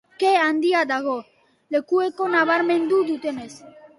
Ke 0.21 0.29
handia 0.43 0.79
dago, 0.91 1.17
lekukoek 1.77 2.25
nabarmendu 2.37 3.05
dutenez. 3.13 3.51